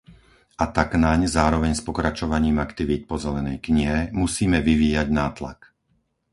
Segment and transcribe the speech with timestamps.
[0.57, 5.59] A tak naň, zároveň s pokračovaním aktivít po zelenej knihe, musíme vyvíjať nátlak.